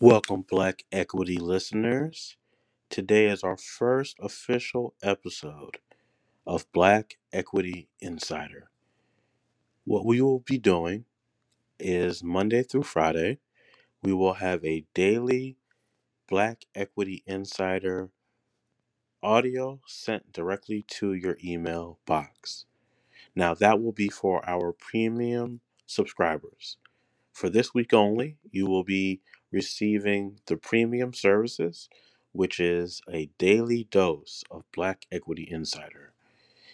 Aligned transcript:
Welcome, 0.00 0.44
Black 0.48 0.84
Equity 0.92 1.38
listeners. 1.38 2.36
Today 2.88 3.26
is 3.26 3.42
our 3.42 3.56
first 3.56 4.16
official 4.20 4.94
episode 5.02 5.78
of 6.46 6.70
Black 6.70 7.18
Equity 7.32 7.88
Insider. 7.98 8.70
What 9.84 10.06
we 10.06 10.20
will 10.20 10.38
be 10.38 10.56
doing 10.56 11.04
is 11.80 12.22
Monday 12.22 12.62
through 12.62 12.84
Friday, 12.84 13.40
we 14.00 14.12
will 14.12 14.34
have 14.34 14.64
a 14.64 14.84
daily 14.94 15.56
Black 16.28 16.66
Equity 16.76 17.24
Insider 17.26 18.10
audio 19.20 19.80
sent 19.88 20.32
directly 20.32 20.84
to 20.90 21.12
your 21.12 21.36
email 21.44 21.98
box. 22.06 22.66
Now, 23.34 23.52
that 23.54 23.82
will 23.82 23.90
be 23.90 24.08
for 24.10 24.48
our 24.48 24.72
premium 24.72 25.58
subscribers. 25.86 26.76
For 27.32 27.48
this 27.50 27.74
week 27.74 27.92
only, 27.92 28.36
you 28.52 28.66
will 28.66 28.84
be 28.84 29.22
receiving 29.52 30.40
the 30.46 30.56
premium 30.56 31.14
services, 31.14 31.88
which 32.32 32.60
is 32.60 33.00
a 33.12 33.30
daily 33.38 33.88
dose 33.90 34.44
of 34.50 34.64
Black 34.74 35.06
Equity 35.12 35.48
Insider. 35.50 36.12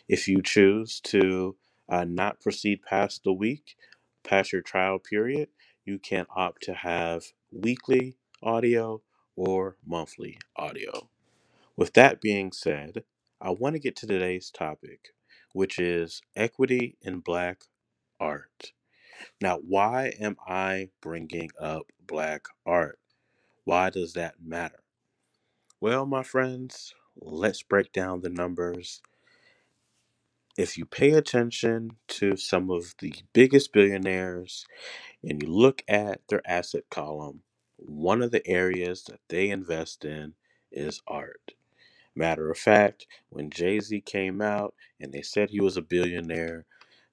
If 0.09 0.29
you 0.29 0.43
choose 0.43 1.01
to 1.01 1.57
uh, 1.89 2.05
not 2.05 2.41
proceed 2.41 2.83
past 2.83 3.25
the 3.25 3.33
week, 3.33 3.77
past 4.25 4.53
your 4.53 4.63
trial 4.63 4.99
period, 4.99 5.49
you 5.85 5.99
can 5.99 6.27
opt 6.35 6.63
to 6.65 6.75
have 6.75 7.33
weekly 7.53 8.17
audio 8.43 9.03
or 9.37 9.77
monthly 9.87 10.39
audio. 10.57 11.09
With 11.77 11.95
that 11.95 12.21
being 12.21 12.53
said, 12.53 13.05
I 13.41 13.51
want 13.51 13.75
to 13.75 13.81
get 13.81 13.97
to 13.97 14.07
today's 14.07 14.51
topic, 14.51 15.09
which 15.53 15.79
is 15.79 16.23
equity 16.37 16.97
in 17.03 17.21
Black 17.21 17.65
art. 18.21 18.73
Now, 19.41 19.59
why 19.59 20.15
am 20.21 20.37
I 20.47 20.91
bringing 21.03 21.51
up 21.61 21.85
Black 22.07 22.47
art? 22.67 22.99
Why 23.65 23.91
does 23.91 24.15
that 24.15 24.37
matter? 24.45 24.83
Well, 25.81 26.07
my 26.07 26.25
friends, 26.25 26.95
let's 27.17 27.63
break 27.63 27.93
down 27.93 28.23
the 28.23 28.31
numbers. 28.31 29.03
If 30.59 30.79
you 30.79 30.87
pay 30.87 31.13
attention 31.13 31.97
to 32.09 32.37
some 32.37 32.71
of 32.71 32.95
the 33.01 33.15
biggest 33.35 33.73
billionaires 33.73 34.67
and 35.23 35.43
you 35.43 35.49
look 35.49 35.83
at 35.89 36.23
their 36.29 36.43
asset 36.47 36.85
column, 36.91 37.43
one 37.77 38.23
of 38.23 38.33
the 38.33 38.47
areas 38.49 39.05
that 39.05 39.21
they 39.29 39.51
invest 39.51 40.05
in 40.05 40.35
is 40.73 41.03
art. 41.09 41.53
Matter 42.17 42.51
of 42.51 42.59
fact, 42.59 43.07
when 43.31 43.51
Jay 43.51 43.81
Z 43.81 44.03
came 44.03 44.43
out 44.43 44.75
and 45.01 45.13
they 45.13 45.23
said 45.23 45.51
he 45.51 45.61
was 45.61 45.77
a 45.79 45.83
billionaire, 45.83 46.67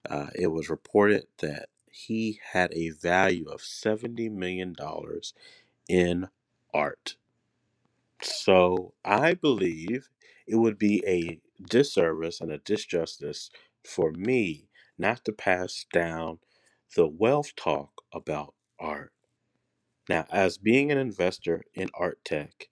uh, 0.09 0.27
it 0.35 0.47
was 0.47 0.69
reported 0.69 1.27
that 1.39 1.69
he 1.91 2.39
had 2.53 2.73
a 2.73 2.91
value 2.91 3.47
of 3.49 3.61
$70 3.61 4.31
million 4.31 4.75
in 5.89 6.29
art. 6.73 7.15
So 8.23 8.93
I 9.05 9.35
believe 9.35 10.09
it 10.47 10.55
would 10.57 10.77
be 10.79 11.03
a 11.07 11.39
disservice 11.69 12.41
and 12.41 12.51
a 12.51 12.59
disjustice 12.59 13.49
for 13.85 14.11
me 14.11 14.69
not 14.97 15.25
to 15.25 15.33
pass 15.33 15.85
down 15.93 16.39
the 16.95 17.07
wealth 17.07 17.55
talk 17.55 18.03
about 18.13 18.55
art. 18.79 19.13
Now, 20.09 20.25
as 20.31 20.57
being 20.59 20.91
an 20.91 20.99
investor 20.99 21.63
in 21.73 21.89
art 21.95 22.19
tech, 22.25 22.69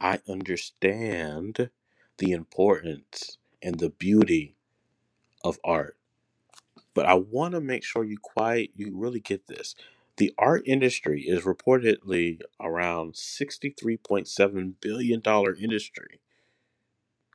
I 0.00 0.20
understand 0.28 1.70
the 2.18 2.32
importance 2.32 3.38
and 3.62 3.78
the 3.80 3.90
beauty 3.90 4.56
of 5.44 5.58
art. 5.64 5.96
But 6.94 7.06
I 7.06 7.14
want 7.14 7.54
to 7.54 7.60
make 7.60 7.84
sure 7.84 8.04
you 8.04 8.18
quite 8.18 8.70
you 8.76 8.92
really 8.94 9.20
get 9.20 9.46
this. 9.46 9.74
The 10.18 10.34
art 10.38 10.62
industry 10.66 11.22
is 11.22 11.44
reportedly 11.44 12.40
around 12.60 13.14
$63.7 13.14 14.74
billion 14.80 15.22
industry. 15.60 16.20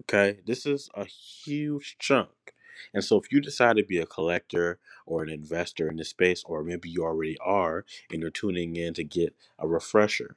Okay, 0.04 0.40
this 0.46 0.66
is 0.66 0.90
a 0.96 1.06
huge 1.06 1.98
chunk. 2.00 2.54
And 2.94 3.04
so, 3.04 3.18
if 3.18 3.32
you 3.32 3.42
decide 3.42 3.78
to 3.78 3.84
be 3.84 3.98
a 3.98 4.06
collector 4.06 4.80
or 5.08 5.24
an 5.24 5.30
investor 5.30 5.90
in 5.90 5.98
this 5.98 6.10
space, 6.10 6.44
or 6.46 6.64
maybe 6.64 6.90
you 6.90 7.04
already 7.04 7.38
are 7.40 7.84
and 8.12 8.22
you're 8.22 8.30
tuning 8.30 8.76
in 8.76 8.94
to 8.94 9.04
get 9.04 9.36
a 9.58 9.68
refresher, 9.68 10.36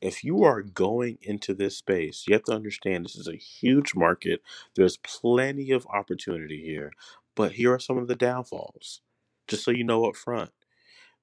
if 0.00 0.24
you 0.24 0.42
are 0.44 0.62
going 0.62 1.18
into 1.22 1.54
this 1.54 1.76
space, 1.76 2.24
you 2.26 2.34
have 2.34 2.44
to 2.44 2.52
understand 2.52 3.04
this 3.04 3.16
is 3.16 3.28
a 3.28 3.36
huge 3.36 3.94
market. 3.94 4.42
There's 4.74 4.96
plenty 4.98 5.70
of 5.70 5.86
opportunity 5.86 6.62
here, 6.64 6.92
but 7.36 7.52
here 7.52 7.72
are 7.74 7.78
some 7.80 7.98
of 7.98 8.08
the 8.08 8.16
downfalls. 8.16 9.00
Just 9.48 9.64
so 9.64 9.70
you 9.70 9.84
know 9.84 10.06
up 10.06 10.16
front, 10.16 10.50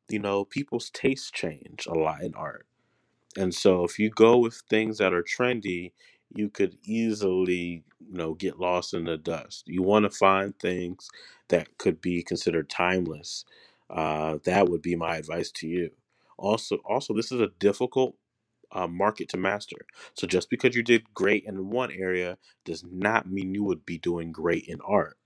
you 0.10 0.20
know, 0.20 0.46
people's 0.46 0.90
tastes 0.92 1.32
change 1.32 1.88
a 1.88 1.94
lot 1.94 2.24
in 2.24 2.34
art 2.36 2.68
and 3.38 3.54
so 3.54 3.84
if 3.84 3.98
you 4.00 4.10
go 4.10 4.38
with 4.38 4.62
things 4.70 4.98
that 4.98 5.14
are 5.14 5.24
trendy, 5.24 5.92
you 6.34 6.50
could 6.50 6.78
easily, 6.84 7.84
you 8.00 8.14
know, 8.18 8.34
get 8.34 8.60
lost 8.60 8.94
in 8.94 9.06
the 9.06 9.18
dust. 9.18 9.64
You 9.68 9.82
want 9.84 10.04
to 10.04 10.10
find 10.10 10.58
things 10.60 11.10
that 11.50 11.78
could 11.78 12.02
be 12.02 12.24
considered 12.24 12.70
timeless. 12.70 13.46
Uh, 13.90 14.38
that 14.46 14.70
would 14.70 14.82
be 14.82 14.96
my 14.96 15.18
advice 15.18 15.52
to 15.52 15.68
you. 15.68 15.92
Also, 16.38 16.78
also, 16.86 17.14
this 17.14 17.32
is 17.32 17.42
a 17.42 17.52
difficult 17.60 18.16
uh, 18.72 18.88
market 18.88 19.30
to 19.30 19.38
master. 19.38 19.78
So 20.16 20.28
just 20.28 20.50
because 20.50 20.76
you 20.76 20.84
did 20.84 21.14
great 21.14 21.46
in 21.46 21.70
one 21.70 21.92
area 21.92 22.38
does 22.66 22.84
not 22.90 23.30
mean 23.30 23.54
you 23.56 23.64
would 23.64 23.86
be 23.86 23.98
doing 23.98 24.32
great 24.32 24.66
in 24.68 24.80
art 24.86 25.18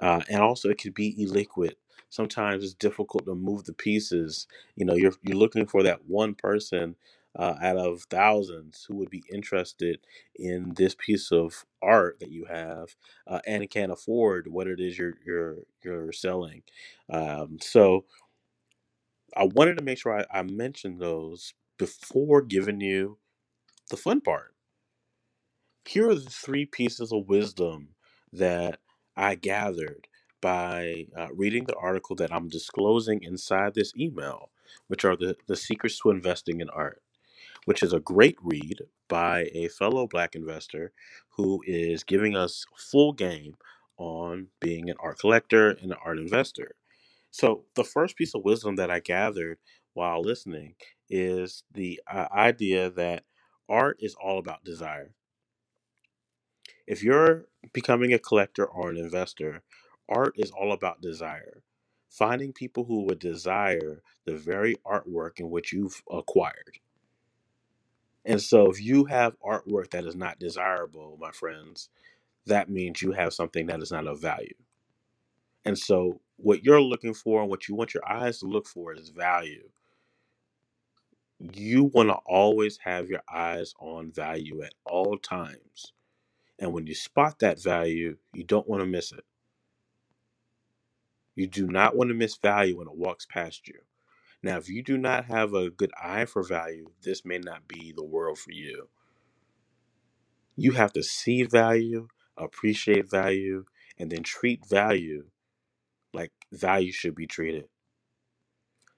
uh, 0.00 0.20
and 0.28 0.40
also 0.42 0.68
it 0.70 0.78
could 0.78 0.94
be 0.94 1.14
illiquid. 1.18 1.72
Sometimes 2.10 2.64
it's 2.64 2.74
difficult 2.74 3.24
to 3.26 3.34
move 3.34 3.64
the 3.64 3.72
pieces. 3.72 4.46
You 4.76 4.86
know, 4.86 4.94
you're 4.94 5.14
you're 5.22 5.36
looking 5.36 5.66
for 5.66 5.82
that 5.82 6.06
one 6.06 6.34
person 6.34 6.96
uh, 7.38 7.54
out 7.62 7.76
of 7.76 8.02
thousands 8.10 8.84
who 8.88 8.96
would 8.96 9.10
be 9.10 9.22
interested 9.32 10.00
in 10.36 10.74
this 10.76 10.94
piece 10.98 11.32
of 11.32 11.64
art 11.82 12.18
that 12.20 12.30
you 12.30 12.46
have 12.46 12.94
uh, 13.26 13.40
and 13.46 13.68
can 13.70 13.90
afford 13.90 14.48
what 14.48 14.68
it 14.68 14.80
is 14.80 14.98
you're 14.98 15.14
you're 15.26 15.56
you're 15.84 16.12
selling. 16.12 16.62
Um, 17.10 17.58
so 17.60 18.04
I 19.36 19.44
wanted 19.44 19.78
to 19.78 19.84
make 19.84 19.98
sure 19.98 20.18
I, 20.20 20.40
I 20.40 20.42
mentioned 20.42 21.00
those 21.00 21.54
before 21.78 22.42
giving 22.42 22.80
you 22.80 23.18
the 23.90 23.96
fun 23.98 24.20
part 24.22 24.48
here 25.86 26.10
are 26.10 26.16
the 26.16 26.30
three 26.30 26.66
pieces 26.66 27.12
of 27.12 27.28
wisdom 27.28 27.90
that 28.34 28.80
I 29.16 29.34
gathered 29.34 30.08
by 30.40 31.06
uh, 31.16 31.28
reading 31.34 31.64
the 31.64 31.76
article 31.76 32.16
that 32.16 32.32
I'm 32.32 32.48
disclosing 32.48 33.22
inside 33.22 33.74
this 33.74 33.92
email, 33.96 34.50
which 34.88 35.04
are 35.04 35.16
the, 35.16 35.36
the 35.46 35.56
secrets 35.56 35.98
to 36.00 36.10
investing 36.10 36.60
in 36.60 36.70
art, 36.70 37.02
which 37.64 37.82
is 37.82 37.92
a 37.92 38.00
great 38.00 38.36
read 38.42 38.80
by 39.08 39.50
a 39.54 39.68
fellow 39.68 40.06
black 40.06 40.34
investor 40.34 40.92
who 41.36 41.62
is 41.66 42.04
giving 42.04 42.36
us 42.36 42.64
full 42.76 43.12
game 43.12 43.56
on 43.98 44.48
being 44.60 44.90
an 44.90 44.96
art 45.00 45.18
collector 45.18 45.70
and 45.70 45.92
an 45.92 45.98
art 46.04 46.18
investor. 46.18 46.74
So, 47.30 47.64
the 47.76 47.84
first 47.84 48.16
piece 48.16 48.34
of 48.34 48.44
wisdom 48.44 48.76
that 48.76 48.90
I 48.90 49.00
gathered 49.00 49.58
while 49.94 50.22
listening 50.22 50.74
is 51.08 51.64
the 51.72 52.00
uh, 52.10 52.26
idea 52.32 52.90
that 52.90 53.24
art 53.68 53.98
is 54.00 54.14
all 54.22 54.38
about 54.38 54.64
desire 54.64 55.14
if 56.92 57.02
you're 57.02 57.46
becoming 57.72 58.12
a 58.12 58.18
collector 58.18 58.66
or 58.66 58.90
an 58.90 58.98
investor, 58.98 59.62
art 60.10 60.34
is 60.36 60.50
all 60.50 60.72
about 60.72 61.00
desire. 61.00 61.62
Finding 62.10 62.52
people 62.52 62.84
who 62.84 63.06
would 63.06 63.18
desire 63.18 64.02
the 64.26 64.36
very 64.36 64.76
artwork 64.84 65.40
in 65.40 65.48
which 65.48 65.72
you've 65.72 66.02
acquired. 66.10 66.80
And 68.26 68.42
so, 68.42 68.70
if 68.70 68.78
you 68.78 69.06
have 69.06 69.40
artwork 69.40 69.90
that 69.92 70.04
is 70.04 70.14
not 70.14 70.38
desirable, 70.38 71.16
my 71.18 71.30
friends, 71.30 71.88
that 72.44 72.68
means 72.68 73.00
you 73.00 73.12
have 73.12 73.32
something 73.32 73.66
that 73.68 73.80
is 73.80 73.90
not 73.90 74.06
of 74.06 74.20
value. 74.20 74.54
And 75.64 75.78
so, 75.78 76.20
what 76.36 76.62
you're 76.62 76.82
looking 76.82 77.14
for 77.14 77.40
and 77.40 77.48
what 77.48 77.68
you 77.68 77.74
want 77.74 77.94
your 77.94 78.06
eyes 78.06 78.40
to 78.40 78.46
look 78.46 78.66
for 78.66 78.92
is 78.92 79.08
value. 79.08 79.70
You 81.38 81.84
want 81.84 82.10
to 82.10 82.16
always 82.26 82.76
have 82.84 83.08
your 83.08 83.22
eyes 83.32 83.72
on 83.80 84.12
value 84.12 84.62
at 84.62 84.74
all 84.84 85.16
times. 85.16 85.94
And 86.58 86.72
when 86.72 86.86
you 86.86 86.94
spot 86.94 87.40
that 87.40 87.62
value, 87.62 88.16
you 88.32 88.44
don't 88.44 88.68
want 88.68 88.82
to 88.82 88.86
miss 88.86 89.12
it. 89.12 89.24
You 91.34 91.46
do 91.46 91.66
not 91.66 91.96
want 91.96 92.08
to 92.08 92.14
miss 92.14 92.36
value 92.36 92.78
when 92.78 92.88
it 92.88 92.96
walks 92.96 93.26
past 93.26 93.68
you. 93.68 93.80
Now, 94.42 94.58
if 94.58 94.68
you 94.68 94.82
do 94.82 94.98
not 94.98 95.26
have 95.26 95.54
a 95.54 95.70
good 95.70 95.92
eye 96.02 96.26
for 96.26 96.42
value, 96.42 96.90
this 97.02 97.24
may 97.24 97.38
not 97.38 97.68
be 97.68 97.92
the 97.96 98.04
world 98.04 98.38
for 98.38 98.52
you. 98.52 98.88
You 100.56 100.72
have 100.72 100.92
to 100.94 101.02
see 101.02 101.44
value, 101.44 102.08
appreciate 102.36 103.10
value, 103.10 103.64
and 103.98 104.10
then 104.10 104.22
treat 104.22 104.66
value 104.68 105.24
like 106.12 106.32
value 106.52 106.92
should 106.92 107.14
be 107.14 107.26
treated. 107.26 107.66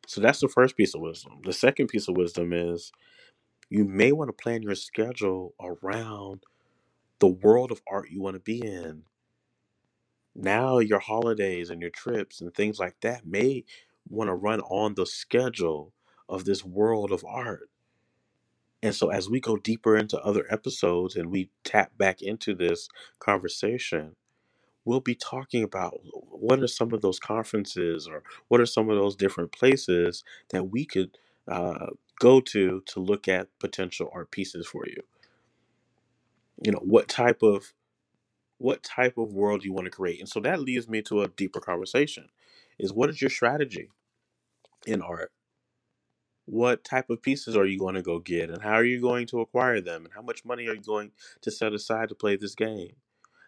So 0.06 0.20
that's 0.20 0.40
the 0.40 0.48
first 0.48 0.76
piece 0.76 0.94
of 0.94 1.00
wisdom. 1.00 1.40
The 1.44 1.52
second 1.52 1.88
piece 1.88 2.08
of 2.08 2.16
wisdom 2.16 2.52
is 2.52 2.92
you 3.70 3.84
may 3.84 4.12
want 4.12 4.28
to 4.28 4.42
plan 4.42 4.62
your 4.62 4.74
schedule 4.74 5.54
around 5.60 6.44
the 7.24 7.28
world 7.28 7.72
of 7.72 7.80
art 7.88 8.10
you 8.10 8.20
want 8.20 8.36
to 8.36 8.40
be 8.40 8.60
in. 8.60 9.04
Now, 10.34 10.78
your 10.78 10.98
holidays 11.00 11.70
and 11.70 11.80
your 11.80 11.90
trips 11.90 12.42
and 12.42 12.54
things 12.54 12.78
like 12.78 12.96
that 13.00 13.26
may 13.26 13.64
want 14.08 14.28
to 14.28 14.34
run 14.34 14.60
on 14.60 14.94
the 14.94 15.06
schedule 15.06 15.94
of 16.28 16.44
this 16.44 16.64
world 16.64 17.12
of 17.12 17.24
art. 17.26 17.70
And 18.82 18.94
so, 18.94 19.08
as 19.10 19.30
we 19.30 19.40
go 19.40 19.56
deeper 19.56 19.96
into 19.96 20.20
other 20.20 20.46
episodes 20.50 21.16
and 21.16 21.30
we 21.30 21.50
tap 21.64 21.96
back 21.96 22.22
into 22.22 22.54
this 22.54 22.88
conversation, 23.20 24.16
we'll 24.84 25.00
be 25.00 25.16
talking 25.16 25.64
about 25.64 26.00
what 26.04 26.60
are 26.60 26.68
some 26.68 26.92
of 26.92 27.02
those 27.02 27.20
conferences 27.20 28.08
or 28.08 28.22
what 28.48 28.60
are 28.60 28.66
some 28.66 28.90
of 28.90 28.98
those 28.98 29.16
different 29.16 29.52
places 29.52 30.24
that 30.50 30.64
we 30.64 30.84
could 30.84 31.18
uh, 31.48 31.88
go 32.20 32.40
to 32.40 32.82
to 32.86 33.00
look 33.00 33.28
at 33.28 33.48
potential 33.60 34.10
art 34.14 34.30
pieces 34.32 34.66
for 34.66 34.84
you. 34.86 35.02
You 36.62 36.72
know, 36.72 36.80
what 36.82 37.08
type 37.08 37.42
of 37.42 37.72
what 38.58 38.82
type 38.82 39.18
of 39.18 39.32
world 39.32 39.64
you 39.64 39.72
want 39.72 39.86
to 39.86 39.90
create. 39.90 40.20
And 40.20 40.28
so 40.28 40.40
that 40.40 40.60
leads 40.60 40.88
me 40.88 41.02
to 41.02 41.22
a 41.22 41.28
deeper 41.28 41.60
conversation 41.60 42.28
is 42.78 42.92
what 42.92 43.10
is 43.10 43.20
your 43.20 43.30
strategy 43.30 43.90
in 44.86 45.02
art? 45.02 45.32
What 46.46 46.84
type 46.84 47.10
of 47.10 47.22
pieces 47.22 47.56
are 47.56 47.66
you 47.66 47.78
going 47.78 47.94
to 47.94 48.02
go 48.02 48.18
get 48.18 48.50
and 48.50 48.62
how 48.62 48.74
are 48.74 48.84
you 48.84 49.00
going 49.00 49.26
to 49.28 49.40
acquire 49.40 49.80
them 49.80 50.04
and 50.04 50.14
how 50.14 50.22
much 50.22 50.44
money 50.44 50.68
are 50.68 50.74
you 50.74 50.82
going 50.82 51.12
to 51.42 51.50
set 51.50 51.72
aside 51.72 52.08
to 52.10 52.14
play 52.14 52.36
this 52.36 52.54
game? 52.54 52.96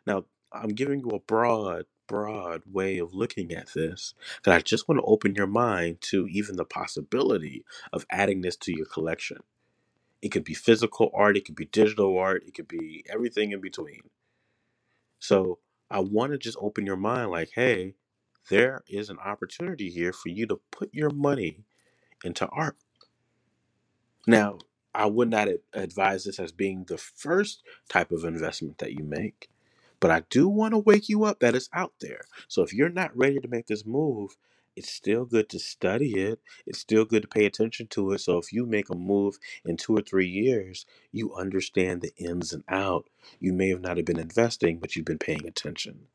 Now, 0.06 0.25
I'm 0.52 0.70
giving 0.70 1.00
you 1.00 1.11
a 1.11 1.20
broad, 1.20 1.85
broad 2.06 2.62
way 2.70 2.99
of 2.99 3.12
looking 3.12 3.52
at 3.52 3.73
this 3.75 4.14
because 4.37 4.52
I 4.55 4.61
just 4.61 4.88
want 4.88 5.00
to 5.00 5.06
open 5.06 5.35
your 5.35 5.47
mind 5.47 6.00
to 6.02 6.26
even 6.29 6.56
the 6.56 6.64
possibility 6.64 7.64
of 7.93 8.06
adding 8.11 8.41
this 8.41 8.56
to 8.59 8.76
your 8.76 8.87
collection. 8.87 9.38
It 10.26 10.32
could 10.32 10.44
be 10.44 10.55
physical 10.55 11.12
art, 11.14 11.38
it 11.38 11.46
could 11.46 11.56
be 11.56 11.67
digital 11.67 12.19
art, 12.19 12.44
it 12.46 12.55
could 12.55 12.69
be 12.69 13.05
everything 13.11 13.52
in 13.52 13.62
between. 13.62 14.02
So 15.20 15.58
I 15.90 16.00
want 16.00 16.32
to 16.32 16.38
just 16.38 16.58
open 16.61 16.87
your 16.87 16.96
mind 16.96 17.31
like, 17.31 17.50
hey, 17.55 17.94
there 18.50 18.84
is 18.88 19.11
an 19.11 19.19
opportunity 19.19 19.90
here 19.90 20.12
for 20.12 20.31
you 20.31 20.46
to 20.49 20.61
put 20.73 20.90
your 20.94 21.11
money 21.11 21.64
into 22.25 22.46
art. 22.49 22.76
Now, 24.28 24.58
I 24.94 25.06
would 25.06 25.31
not 25.31 25.49
ad- 25.49 25.61
advise 25.75 26.25
this 26.25 26.40
as 26.40 26.52
being 26.52 26.84
the 26.87 26.99
first 26.99 27.62
type 27.90 28.12
of 28.12 28.25
investment 28.25 28.78
that 28.78 28.94
you 28.94 29.05
make, 29.05 29.50
but 30.00 30.12
I 30.12 30.23
do 30.31 30.49
want 30.49 30.75
to 30.75 30.78
wake 30.81 31.11
you 31.11 31.25
up 31.25 31.40
that 31.40 31.56
it's 31.56 31.70
out 31.75 31.94
there. 32.00 32.23
So 32.49 32.62
if 32.62 32.75
you're 32.75 32.90
not 32.90 33.17
ready 33.17 33.40
to 33.40 33.49
make 33.49 33.69
this 33.69 33.87
move, 33.87 34.37
it's 34.76 34.93
still 34.93 35.25
good 35.26 35.49
to 35.50 35.58
study 35.61 36.14
it. 36.20 36.40
It's 36.67 36.81
still 36.81 37.05
good 37.06 37.23
to 37.23 37.28
pay 37.28 37.46
attention 37.46 37.88
to 37.88 38.12
it. 38.12 38.20
So 38.20 38.38
if 38.38 38.52
you 38.52 38.67
make 38.67 38.90
a 38.90 38.96
move 38.96 39.38
in 39.64 39.76
two 39.78 39.96
or 39.96 40.02
three 40.02 40.28
years, 40.28 40.87
you 41.12 41.34
understand 41.34 42.02
the 42.02 42.12
ins 42.19 42.52
and 42.52 42.64
out. 42.69 43.08
You 43.40 43.52
may 43.55 43.70
have 43.70 43.82
not 43.82 43.99
have 43.99 44.06
been 44.06 44.20
investing, 44.20 44.78
but 44.81 44.96
you've 44.96 45.06
been 45.06 45.19
paying 45.19 45.46
attention. 45.46 46.08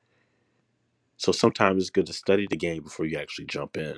So 1.17 1.31
sometimes 1.31 1.83
it's 1.83 1.91
good 1.91 2.07
to 2.07 2.13
study 2.13 2.47
the 2.49 2.57
game 2.57 2.83
before 2.83 3.05
you 3.07 3.17
actually 3.17 3.45
jump 3.45 3.77
in. 3.77 3.97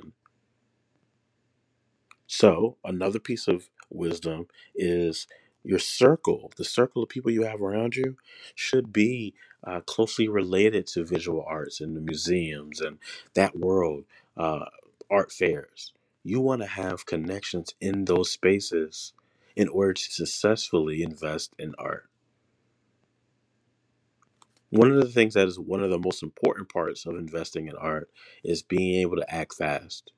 So, 2.28 2.78
another 2.84 3.20
piece 3.20 3.48
of 3.48 3.70
wisdom 3.90 4.48
is 4.74 5.28
your 5.64 5.80
circle, 5.80 6.52
the 6.56 6.64
circle 6.64 7.04
of 7.04 7.10
people 7.10 7.32
you 7.32 7.44
have 7.44 7.62
around 7.62 7.96
you, 7.96 8.16
should 8.54 8.92
be 8.92 9.34
uh, 9.64 9.80
closely 9.82 10.28
related 10.28 10.86
to 10.88 11.04
visual 11.04 11.44
arts 11.48 11.80
and 11.80 11.96
the 11.96 12.02
museums 12.02 12.80
and 12.80 12.98
that 13.34 13.56
world, 13.58 14.04
uh, 14.36 14.66
art 15.10 15.32
fairs. 15.32 15.92
You 16.24 16.40
want 16.40 16.62
to 16.62 16.68
have 16.68 17.06
connections 17.06 17.74
in 17.80 18.06
those 18.06 18.30
spaces 18.32 19.14
in 19.56 19.68
order 19.68 19.94
to 19.94 20.02
successfully 20.12 21.02
invest 21.02 21.54
in 21.58 21.74
art. 21.78 22.08
One 24.70 24.90
of 24.92 24.98
the 24.98 25.10
things 25.10 25.34
that 25.34 25.48
is 25.48 25.58
one 25.58 25.82
of 25.84 25.90
the 25.90 25.98
most 25.98 26.22
important 26.22 26.68
parts 26.72 27.06
of 27.06 27.16
investing 27.16 27.68
in 27.68 27.76
art 27.76 28.10
is 28.44 28.62
being 28.62 29.00
able 29.02 29.16
to 29.16 29.34
act 29.34 29.54
fast 29.54 30.12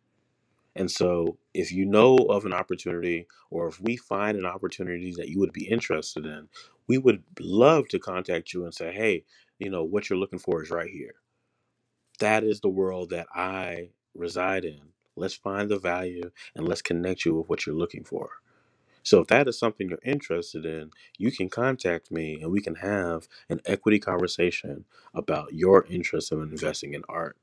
And 0.77 0.91
so, 0.91 1.39
if 1.55 1.73
you 1.73 1.87
know 1.87 2.17
of 2.17 2.47
an 2.47 2.55
opportunity, 2.55 3.29
or 3.51 3.69
if 3.69 3.81
we 3.81 3.97
find 3.97 4.39
an 4.39 4.47
opportunity 4.47 5.15
that 5.19 5.31
you 5.31 5.41
would 5.41 5.55
be 5.55 5.69
interested 5.69 6.27
in, 6.27 6.49
we 6.89 6.99
would 6.99 7.25
love 7.41 7.89
to 7.91 8.01
contact 8.01 8.55
you 8.55 8.65
and 8.65 8.75
say, 8.75 8.93
hey, 8.93 9.25
you 9.59 9.71
know, 9.71 9.85
what 9.85 10.11
you're 10.11 10.21
looking 10.21 10.41
for 10.41 10.63
is 10.63 10.71
right 10.71 10.91
here. 10.91 11.17
That 12.21 12.45
is 12.45 12.61
the 12.61 12.71
world 12.71 13.11
that 13.11 13.29
I 13.35 13.91
reside 14.15 14.65
in. 14.65 14.83
Let's 15.17 15.35
find 15.35 15.71
the 15.71 15.79
value 15.81 16.33
and 16.57 16.69
let's 16.69 16.83
connect 16.83 17.27
you 17.27 17.37
with 17.37 17.49
what 17.49 17.67
you're 17.67 17.77
looking 17.77 18.05
for. 18.05 18.31
So, 19.05 19.21
if 19.21 19.29
that 19.29 19.49
is 19.49 19.59
something 19.59 19.89
you're 19.91 20.01
interested 20.05 20.67
in, 20.67 20.91
you 21.19 21.33
can 21.33 21.49
contact 21.51 22.11
me 22.13 22.41
and 22.43 22.53
we 22.53 22.63
can 22.63 22.77
have 22.77 23.29
an 23.51 23.61
equity 23.67 24.01
conversation 24.01 24.87
about 25.15 25.55
your 25.55 25.87
interest 25.91 26.33
in 26.33 26.41
investing 26.43 26.95
in 26.95 27.05
art. 27.09 27.37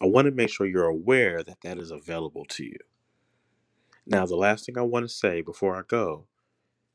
I 0.00 0.06
want 0.06 0.26
to 0.26 0.32
make 0.32 0.50
sure 0.50 0.66
you're 0.66 0.86
aware 0.86 1.42
that 1.42 1.62
that 1.62 1.78
is 1.78 1.90
available 1.90 2.44
to 2.50 2.64
you. 2.64 2.78
Now, 4.06 4.26
the 4.26 4.36
last 4.36 4.66
thing 4.66 4.78
I 4.78 4.82
want 4.82 5.04
to 5.04 5.14
say 5.14 5.42
before 5.42 5.76
I 5.76 5.82
go 5.86 6.26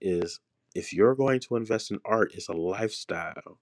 is 0.01 0.39
if 0.75 0.93
you're 0.93 1.15
going 1.15 1.39
to 1.41 1.55
invest 1.57 1.91
in 1.91 1.99
art, 2.05 2.33
it's 2.35 2.49
a 2.49 2.53
lifestyle. 2.53 3.59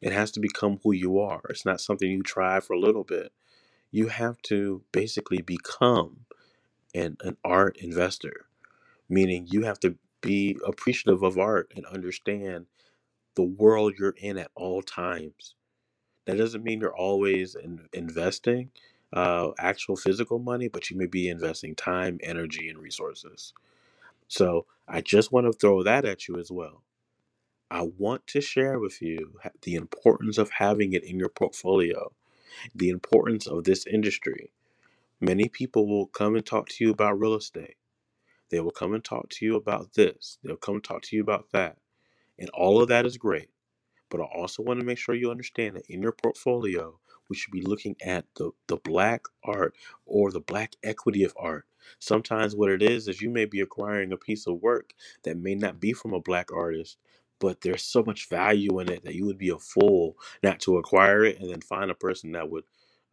It 0.00 0.12
has 0.12 0.30
to 0.32 0.40
become 0.40 0.80
who 0.84 0.92
you 0.92 1.20
are. 1.20 1.42
It's 1.50 1.66
not 1.66 1.80
something 1.80 2.10
you 2.10 2.22
try 2.22 2.60
for 2.60 2.74
a 2.74 2.80
little 2.80 3.04
bit. 3.04 3.32
You 3.92 4.08
have 4.08 4.40
to 4.42 4.82
basically 4.92 5.42
become 5.42 6.26
an, 6.94 7.16
an 7.22 7.36
art 7.44 7.76
investor, 7.78 8.46
meaning 9.08 9.46
you 9.50 9.64
have 9.64 9.80
to 9.80 9.96
be 10.22 10.58
appreciative 10.66 11.22
of 11.22 11.38
art 11.38 11.72
and 11.76 11.86
understand 11.86 12.66
the 13.36 13.44
world 13.44 13.94
you're 13.98 14.14
in 14.18 14.38
at 14.38 14.50
all 14.56 14.82
times. 14.82 15.56
That 16.26 16.38
doesn't 16.38 16.64
mean 16.64 16.80
you're 16.80 16.96
always 16.96 17.54
in, 17.56 17.88
investing 17.92 18.70
uh, 19.12 19.50
actual 19.58 19.96
physical 19.96 20.38
money, 20.38 20.68
but 20.68 20.90
you 20.90 20.96
may 20.96 21.06
be 21.06 21.28
investing 21.28 21.74
time, 21.74 22.18
energy, 22.22 22.68
and 22.68 22.78
resources. 22.78 23.54
So 24.28 24.66
I 24.88 25.00
just 25.02 25.32
want 25.32 25.46
to 25.46 25.52
throw 25.52 25.82
that 25.84 26.04
at 26.04 26.28
you 26.28 26.38
as 26.38 26.50
well. 26.50 26.82
I 27.70 27.82
want 27.98 28.26
to 28.28 28.40
share 28.42 28.78
with 28.80 29.02
you 29.02 29.38
the 29.62 29.76
importance 29.76 30.38
of 30.38 30.50
having 30.58 30.94
it 30.94 31.04
in 31.04 31.18
your 31.18 31.30
portfolio, 31.30 32.12
the 32.74 32.90
importance 32.90 33.46
of 33.46 33.64
this 33.64 33.86
industry. 33.86 34.52
Many 35.20 35.48
people 35.48 35.88
will 35.88 36.06
come 36.06 36.36
and 36.36 36.46
talk 36.46 36.68
to 36.70 36.84
you 36.84 36.90
about 36.92 37.20
real 37.20 37.34
estate. 37.34 37.76
They 38.50 38.60
will 38.60 38.72
come 38.72 38.94
and 38.94 39.04
talk 39.04 39.28
to 39.30 39.46
you 39.46 39.56
about 39.56 39.94
this. 39.94 40.38
They'll 40.44 40.56
come 40.56 40.76
and 40.76 40.84
talk 40.84 41.02
to 41.04 41.16
you 41.16 41.22
about 41.22 41.50
that. 41.52 41.78
And 42.38 42.50
all 42.50 42.82
of 42.82 42.88
that 42.88 43.06
is 43.06 43.18
great. 43.18 43.50
But 44.12 44.22
I 44.22 44.26
also 44.26 44.62
want 44.62 44.80
to 44.80 44.86
make 44.86 44.98
sure 44.98 45.16
you 45.16 45.32
understand 45.32 45.76
that 45.76 45.90
in 45.90 46.02
your 46.02 46.12
portfolio, 46.12 47.00
we 47.30 47.36
should 47.36 47.52
be 47.52 47.62
looking 47.62 47.96
at 48.04 48.26
the, 48.36 48.52
the 48.68 48.78
black 48.78 49.24
art 49.44 49.74
or 50.06 50.32
the 50.32 50.40
black 50.42 50.74
equity 50.84 51.24
of 51.24 51.34
art. 51.38 51.66
Sometimes 52.00 52.56
what 52.56 52.70
it 52.70 52.82
is 52.82 53.08
is 53.08 53.22
you 53.22 53.30
may 53.30 53.46
be 53.46 53.62
acquiring 53.62 54.12
a 54.12 54.18
piece 54.18 54.46
of 54.48 54.62
work 54.62 54.94
that 55.24 55.38
may 55.38 55.56
not 55.56 55.80
be 55.80 55.94
from 55.94 56.14
a 56.14 56.20
black 56.20 56.52
artist, 56.52 56.98
but 57.40 57.62
there's 57.62 57.84
so 57.84 58.04
much 58.04 58.30
value 58.30 58.80
in 58.80 58.90
it 58.90 59.04
that 59.04 59.16
you 59.16 59.26
would 59.26 59.38
be 59.38 59.50
a 59.50 59.58
fool 59.58 60.16
not 60.44 60.60
to 60.62 60.78
acquire 60.78 61.24
it 61.24 61.40
and 61.40 61.50
then 61.50 61.62
find 61.62 61.90
a 61.90 61.96
person 61.96 62.32
that 62.32 62.50
would 62.50 62.64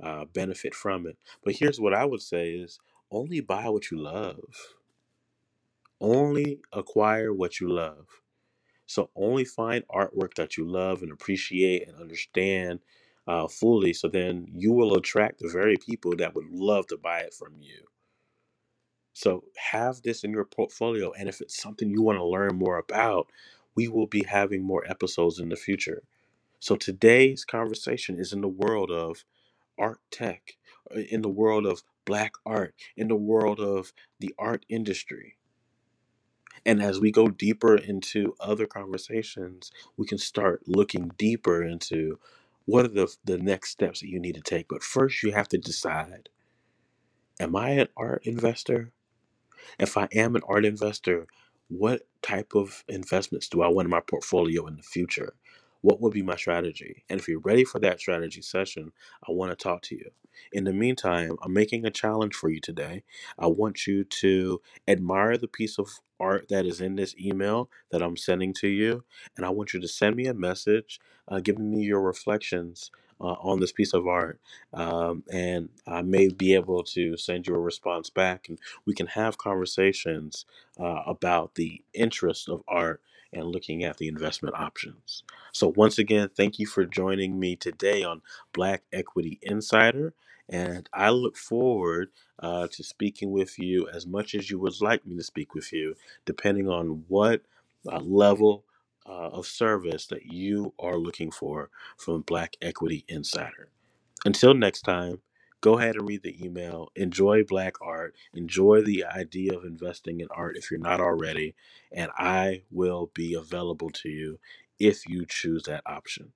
uh, 0.04 0.26
benefit 0.26 0.76
from 0.76 1.08
it. 1.08 1.18
But 1.44 1.56
here's 1.56 1.82
what 1.82 1.96
I 1.96 2.06
would 2.06 2.24
say 2.24 2.52
is 2.52 2.80
only 3.12 3.42
buy 3.42 3.70
what 3.70 3.92
you 3.92 4.00
love. 4.00 4.44
Only 6.02 6.62
acquire 6.74 7.34
what 7.34 7.62
you 7.62 7.70
love. 7.70 8.08
So 8.90 9.12
only 9.16 9.46
find 9.46 9.86
artwork 9.90 10.36
that 10.36 10.58
you 10.58 10.66
love 10.70 11.04
and 11.04 11.14
appreciate 11.14 11.88
and 11.88 11.98
understand 12.02 12.82
uh, 13.28 13.48
fully. 13.48 13.94
So 13.94 14.10
then 14.10 14.48
you 14.54 14.74
will 14.74 14.96
attract 14.96 15.40
the 15.40 15.50
very 15.50 15.78
people 15.78 16.18
that 16.18 16.36
would 16.36 16.50
love 16.52 16.88
to 16.90 16.98
buy 16.98 17.22
it 17.22 17.36
from 17.36 17.56
you. 17.62 17.86
So 19.14 19.46
have 19.72 20.02
this 20.04 20.24
in 20.24 20.32
your 20.32 20.46
portfolio. 20.46 21.14
And 21.14 21.30
if 21.30 21.42
it's 21.42 21.62
something 21.62 21.92
you 21.92 22.04
want 22.04 22.20
to 22.20 22.26
learn 22.26 22.58
more 22.58 22.80
about, 22.80 23.30
we 23.76 23.90
will 23.90 24.08
be 24.08 24.24
having 24.24 24.64
more 24.64 24.86
episodes 24.90 25.40
in 25.40 25.50
the 25.50 25.58
future. 25.58 26.04
So 26.60 26.76
today's 26.78 27.46
conversation 27.46 28.20
is 28.20 28.34
in 28.34 28.42
the 28.42 28.50
world 28.50 28.92
of 28.92 29.26
art 29.80 30.02
tech, 30.12 30.58
uh, 30.96 31.02
in 31.02 31.24
the 31.24 31.30
world 31.30 31.68
of 31.68 31.84
black 32.06 32.34
art, 32.46 32.76
in 32.98 33.10
the 33.10 33.18
world 33.18 33.62
of 33.62 33.94
the 34.22 34.36
art 34.40 34.66
industry. 34.70 35.38
And 36.70 36.84
as 36.84 37.02
we 37.02 37.12
go 37.12 37.30
deeper 37.30 37.76
into 37.78 38.36
other 38.40 38.68
conversations, 38.68 39.72
we 39.98 40.08
can 40.08 40.20
start 40.20 40.64
looking 40.68 41.12
deeper 41.18 41.64
into 41.64 42.20
what 42.68 42.86
are 42.86 42.90
the, 42.90 43.16
the 43.26 43.40
next 43.40 43.72
steps 43.72 44.02
that 44.02 44.10
you 44.10 44.20
need 44.22 44.36
to 44.36 44.42
take. 44.42 44.68
But 44.70 44.84
first, 44.84 45.24
you 45.24 45.34
have 45.34 45.50
to 45.50 45.60
decide 45.60 46.30
Am 47.40 47.56
I 47.56 47.72
an 47.72 47.90
art 47.98 48.24
investor? 48.26 48.92
If 49.80 49.98
I 49.98 50.10
am 50.14 50.36
an 50.36 50.44
art 50.48 50.66
investor, 50.66 51.28
what 51.70 52.04
type 52.22 52.56
of 52.56 52.84
investments 52.90 53.50
do 53.50 53.62
I 53.64 53.70
want 53.70 53.88
in 53.88 53.92
my 53.92 54.02
portfolio 54.02 54.68
in 54.68 54.78
the 54.78 54.84
future? 54.84 55.34
What 55.82 56.02
would 56.02 56.14
be 56.14 56.24
my 56.24 56.38
strategy? 56.38 57.06
And 57.10 57.20
if 57.20 57.28
you're 57.30 57.40
ready 57.42 57.66
for 57.66 57.80
that 57.80 58.00
strategy 58.02 58.42
session, 58.44 58.94
I 59.28 59.34
want 59.34 59.52
to 59.52 59.58
talk 59.58 59.84
to 59.84 59.96
you. 59.96 60.12
In 60.54 60.66
the 60.66 60.74
meantime, 60.74 61.38
I'm 61.44 61.54
making 61.54 61.86
a 61.86 61.92
challenge 61.92 62.36
for 62.36 62.50
you 62.50 62.62
today. 62.62 63.04
I 63.40 63.48
want 63.48 63.88
you 63.88 64.04
to 64.06 64.62
admire 64.88 65.38
the 65.38 65.48
piece 65.50 65.80
of 65.80 65.90
art 66.20 66.48
that 66.50 66.66
is 66.66 66.82
in 66.82 66.98
this 66.98 67.16
email 67.20 67.70
that 67.92 68.04
I'm 68.04 68.18
sending 68.18 68.54
to 68.56 68.68
you, 68.68 69.06
and 69.38 69.46
I 69.46 69.50
want 69.52 69.74
you 69.74 69.82
to 69.82 69.88
send 69.90 70.18
me 70.18 70.28
a 70.28 70.36
message 70.36 71.00
uh, 71.30 71.40
giving 71.42 71.72
me 71.72 71.84
your 71.84 72.02
reflections 72.02 72.92
uh, 73.22 73.36
on 73.42 73.60
this 73.60 73.74
piece 73.74 73.94
of 73.94 74.08
art, 74.08 74.40
um, 74.74 75.24
and 75.32 75.70
I 75.88 76.04
may 76.04 76.30
be 76.30 76.56
able 76.56 76.84
to 76.86 77.18
send 77.18 77.48
you 77.48 77.56
a 77.56 77.60
response 77.60 78.10
back, 78.10 78.48
and 78.50 78.60
we 78.86 78.96
can 78.96 79.08
have 79.08 79.38
conversations 79.38 80.46
uh, 80.80 81.04
about 81.08 81.56
the 81.56 81.84
interest 81.94 82.50
of 82.50 82.64
art 82.68 83.02
and 83.34 83.46
looking 83.46 83.84
at 83.84 83.98
the 83.98 84.08
investment 84.08 84.56
options. 84.56 85.24
So, 85.54 85.74
once 85.76 85.98
again, 86.00 86.30
thank 86.36 86.60
you 86.60 86.68
for 86.68 86.86
joining 86.86 87.40
me 87.40 87.56
today 87.56 88.04
on 88.04 88.22
Black 88.54 88.84
Equity 88.92 89.40
Insider. 89.42 90.14
And 90.50 90.90
I 90.94 91.12
look 91.12 91.38
forward 91.38 92.10
uh, 92.40 92.68
to 92.72 92.84
speaking 92.84 93.32
with 93.32 93.60
you 93.60 93.88
as 93.90 94.08
much 94.08 94.34
as 94.34 94.50
you 94.50 94.60
would 94.60 94.82
like 94.82 95.06
me 95.06 95.16
to 95.16 95.24
speak 95.24 95.54
with 95.54 95.72
you, 95.72 95.96
depending 96.26 96.68
on 96.68 97.04
what 97.08 97.42
uh, 97.92 98.00
level 98.00 98.66
uh, 99.08 99.30
of 99.30 99.46
service 99.46 100.08
that 100.08 100.26
you 100.26 100.74
are 100.80 100.98
looking 100.98 101.32
for 101.32 101.70
from 101.98 102.22
Black 102.22 102.56
Equity 102.62 103.06
Insider. 103.08 103.70
Until 104.26 104.54
next 104.54 104.82
time, 104.82 105.22
go 105.62 105.80
ahead 105.80 105.96
and 105.96 106.08
read 106.08 106.24
the 106.24 106.44
email. 106.44 106.90
Enjoy 106.96 107.44
Black 107.44 107.76
art. 107.82 108.16
Enjoy 108.34 108.82
the 108.82 109.06
idea 109.06 109.58
of 109.58 109.66
investing 109.66 110.22
in 110.22 110.28
art 110.32 110.58
if 110.58 110.72
you're 110.72 110.80
not 110.80 111.02
already. 111.02 111.56
And 111.92 112.12
I 112.18 112.64
will 112.72 113.12
be 113.14 113.34
available 113.34 113.90
to 113.92 114.10
you 114.10 114.40
if 114.80 115.08
you 115.08 115.26
choose 115.28 115.64
that 115.64 115.84
option. 115.86 116.34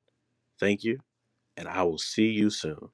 Thank 0.59 0.83
you, 0.83 0.99
and 1.57 1.67
I 1.67 1.83
will 1.83 1.99
see 1.99 2.27
you 2.29 2.49
soon. 2.49 2.89